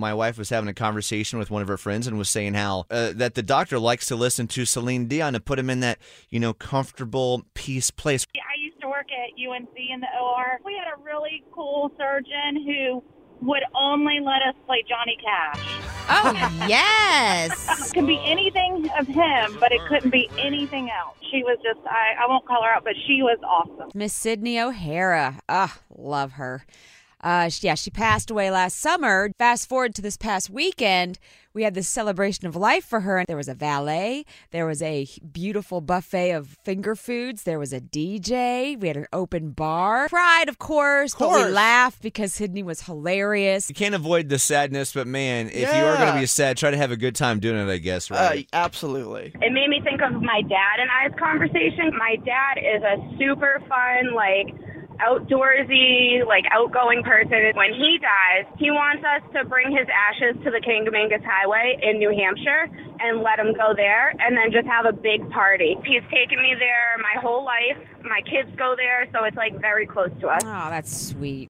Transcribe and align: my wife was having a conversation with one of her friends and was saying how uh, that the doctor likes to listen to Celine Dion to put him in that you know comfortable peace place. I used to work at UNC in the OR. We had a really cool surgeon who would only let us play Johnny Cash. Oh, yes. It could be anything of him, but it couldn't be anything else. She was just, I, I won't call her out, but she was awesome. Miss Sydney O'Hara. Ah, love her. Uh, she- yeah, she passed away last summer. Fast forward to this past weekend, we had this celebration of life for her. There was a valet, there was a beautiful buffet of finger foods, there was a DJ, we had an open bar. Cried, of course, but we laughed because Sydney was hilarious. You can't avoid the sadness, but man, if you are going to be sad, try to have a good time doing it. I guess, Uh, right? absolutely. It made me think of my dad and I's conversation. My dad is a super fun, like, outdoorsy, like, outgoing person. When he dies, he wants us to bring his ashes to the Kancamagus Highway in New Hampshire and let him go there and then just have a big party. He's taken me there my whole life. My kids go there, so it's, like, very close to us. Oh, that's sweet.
my 0.00 0.14
wife 0.14 0.38
was 0.38 0.50
having 0.50 0.68
a 0.68 0.74
conversation 0.74 1.38
with 1.38 1.50
one 1.50 1.62
of 1.62 1.68
her 1.68 1.76
friends 1.76 2.06
and 2.06 2.18
was 2.18 2.28
saying 2.28 2.54
how 2.54 2.86
uh, 2.90 3.12
that 3.14 3.34
the 3.34 3.42
doctor 3.42 3.78
likes 3.78 4.06
to 4.06 4.16
listen 4.16 4.48
to 4.48 4.64
Celine 4.64 5.06
Dion 5.06 5.34
to 5.34 5.40
put 5.40 5.58
him 5.58 5.70
in 5.70 5.80
that 5.80 5.98
you 6.30 6.40
know 6.40 6.52
comfortable 6.52 7.44
peace 7.54 7.90
place. 7.90 8.26
I 8.34 8.58
used 8.60 8.80
to 8.80 8.88
work 8.88 9.06
at 9.12 9.30
UNC 9.38 9.68
in 9.76 10.00
the 10.00 10.08
OR. 10.20 10.58
We 10.64 10.74
had 10.74 10.92
a 10.98 11.02
really 11.02 11.44
cool 11.52 11.92
surgeon 11.96 12.64
who 12.66 13.04
would 13.42 13.62
only 13.74 14.20
let 14.20 14.42
us 14.42 14.54
play 14.66 14.82
Johnny 14.88 15.16
Cash. 15.22 15.80
Oh, 16.08 16.66
yes. 16.68 17.68
It 17.90 17.94
could 17.94 18.06
be 18.06 18.20
anything 18.24 18.88
of 18.98 19.06
him, 19.06 19.56
but 19.58 19.72
it 19.72 19.80
couldn't 19.88 20.10
be 20.10 20.28
anything 20.38 20.90
else. 20.90 21.16
She 21.30 21.42
was 21.42 21.58
just, 21.62 21.84
I, 21.86 22.22
I 22.22 22.28
won't 22.28 22.46
call 22.46 22.62
her 22.62 22.70
out, 22.70 22.84
but 22.84 22.94
she 23.06 23.22
was 23.22 23.38
awesome. 23.42 23.90
Miss 23.94 24.12
Sydney 24.12 24.60
O'Hara. 24.60 25.40
Ah, 25.48 25.78
love 25.96 26.32
her. 26.32 26.64
Uh, 27.22 27.48
she- 27.48 27.66
yeah, 27.66 27.74
she 27.74 27.90
passed 27.90 28.30
away 28.30 28.50
last 28.50 28.78
summer. 28.78 29.30
Fast 29.38 29.68
forward 29.68 29.94
to 29.96 30.02
this 30.02 30.16
past 30.16 30.48
weekend, 30.50 31.18
we 31.52 31.64
had 31.64 31.74
this 31.74 31.88
celebration 31.88 32.46
of 32.46 32.54
life 32.56 32.84
for 32.84 33.00
her. 33.00 33.24
There 33.26 33.36
was 33.36 33.48
a 33.48 33.54
valet, 33.54 34.24
there 34.52 34.64
was 34.66 34.80
a 34.80 35.06
beautiful 35.32 35.80
buffet 35.80 36.30
of 36.30 36.56
finger 36.64 36.94
foods, 36.94 37.42
there 37.42 37.58
was 37.58 37.72
a 37.72 37.80
DJ, 37.80 38.78
we 38.80 38.88
had 38.88 38.96
an 38.96 39.06
open 39.12 39.50
bar. 39.50 40.08
Cried, 40.08 40.48
of 40.48 40.58
course, 40.58 41.14
but 41.14 41.28
we 41.30 41.44
laughed 41.52 42.00
because 42.02 42.32
Sydney 42.32 42.62
was 42.62 42.82
hilarious. 42.82 43.68
You 43.68 43.74
can't 43.74 43.94
avoid 43.96 44.28
the 44.28 44.38
sadness, 44.38 44.92
but 44.94 45.06
man, 45.06 45.48
if 45.48 45.56
you 45.74 45.84
are 45.84 45.96
going 45.96 46.14
to 46.14 46.20
be 46.20 46.26
sad, 46.26 46.56
try 46.56 46.70
to 46.70 46.76
have 46.76 46.90
a 46.92 46.96
good 46.96 47.16
time 47.16 47.40
doing 47.40 47.68
it. 47.68 47.70
I 47.70 47.78
guess, 47.78 48.10
Uh, 48.10 48.14
right? 48.14 48.48
absolutely. 48.52 49.32
It 49.42 49.52
made 49.52 49.68
me 49.68 49.80
think 49.82 50.00
of 50.02 50.22
my 50.22 50.40
dad 50.42 50.78
and 50.78 50.88
I's 51.04 51.18
conversation. 51.18 51.90
My 51.98 52.16
dad 52.24 52.58
is 52.58 52.82
a 52.82 53.18
super 53.18 53.60
fun, 53.68 54.14
like, 54.14 54.54
outdoorsy, 55.00 56.24
like, 56.26 56.44
outgoing 56.52 57.02
person. 57.02 57.52
When 57.54 57.72
he 57.72 57.98
dies, 58.00 58.46
he 58.58 58.70
wants 58.70 59.04
us 59.04 59.22
to 59.34 59.44
bring 59.48 59.70
his 59.72 59.88
ashes 59.88 60.36
to 60.44 60.50
the 60.50 60.60
Kancamagus 60.60 61.24
Highway 61.24 61.78
in 61.82 61.98
New 61.98 62.10
Hampshire 62.10 62.68
and 63.00 63.22
let 63.22 63.38
him 63.38 63.54
go 63.54 63.72
there 63.74 64.10
and 64.20 64.36
then 64.36 64.52
just 64.52 64.66
have 64.66 64.84
a 64.84 64.92
big 64.92 65.28
party. 65.30 65.76
He's 65.84 66.04
taken 66.12 66.42
me 66.42 66.54
there 66.58 66.96
my 66.98 67.20
whole 67.20 67.44
life. 67.44 67.78
My 68.02 68.20
kids 68.22 68.48
go 68.56 68.74
there, 68.76 69.08
so 69.12 69.24
it's, 69.24 69.36
like, 69.36 69.58
very 69.60 69.86
close 69.86 70.10
to 70.20 70.28
us. 70.28 70.42
Oh, 70.44 70.68
that's 70.70 71.08
sweet. 71.08 71.38